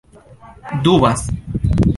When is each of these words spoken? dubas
dubas 0.83 1.27